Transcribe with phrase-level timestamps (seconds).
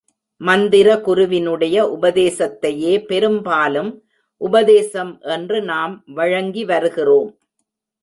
[0.41, 3.91] மந்திர குருவினுடைய உபதேசத்தையே பெரும்பாலும்
[4.41, 7.31] உபதேசம் என்று நாம் வழங்கி வருகிறோம்.